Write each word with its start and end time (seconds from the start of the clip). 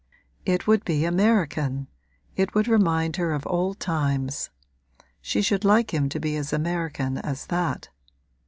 It 0.47 0.65
would 0.65 0.83
be 0.83 1.05
American, 1.05 1.87
it 2.35 2.55
would 2.55 2.67
remind 2.67 3.17
her 3.17 3.33
of 3.33 3.45
old 3.45 3.79
times; 3.79 4.49
she 5.21 5.43
should 5.43 5.63
like 5.63 5.93
him 5.93 6.09
to 6.09 6.19
be 6.19 6.35
as 6.37 6.51
American 6.51 7.19
as 7.19 7.45
that. 7.53 7.89